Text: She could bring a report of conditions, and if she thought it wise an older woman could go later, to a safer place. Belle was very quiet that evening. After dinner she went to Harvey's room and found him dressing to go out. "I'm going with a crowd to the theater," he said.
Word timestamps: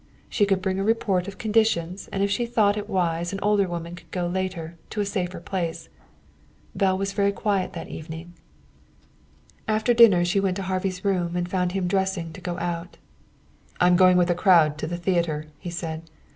She 0.29 0.47
could 0.47 0.63
bring 0.63 0.79
a 0.79 0.83
report 0.83 1.27
of 1.27 1.37
conditions, 1.37 2.07
and 2.11 2.23
if 2.23 2.31
she 2.31 2.47
thought 2.47 2.75
it 2.75 2.89
wise 2.89 3.31
an 3.31 3.39
older 3.43 3.67
woman 3.67 3.93
could 3.93 4.09
go 4.09 4.25
later, 4.25 4.75
to 4.89 4.99
a 4.99 5.05
safer 5.05 5.39
place. 5.39 5.89
Belle 6.73 6.97
was 6.97 7.13
very 7.13 7.31
quiet 7.31 7.73
that 7.73 7.87
evening. 7.87 8.33
After 9.67 9.93
dinner 9.93 10.25
she 10.25 10.39
went 10.39 10.55
to 10.57 10.63
Harvey's 10.63 11.05
room 11.05 11.35
and 11.35 11.47
found 11.47 11.73
him 11.73 11.85
dressing 11.87 12.33
to 12.33 12.41
go 12.41 12.57
out. 12.57 12.97
"I'm 13.79 13.95
going 13.95 14.17
with 14.17 14.31
a 14.31 14.33
crowd 14.33 14.79
to 14.79 14.87
the 14.87 14.97
theater," 14.97 15.49
he 15.59 15.69
said. 15.69 16.01